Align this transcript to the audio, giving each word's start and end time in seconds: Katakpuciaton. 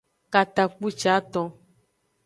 Katakpuciaton. 0.33 1.47